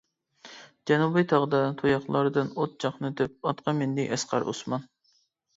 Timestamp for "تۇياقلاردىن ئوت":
1.81-2.73